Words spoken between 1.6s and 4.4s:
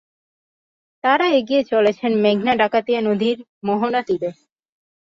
চলেছেন মেঘনা-ডাকাতিয়া নদীর মোহনা দিকে।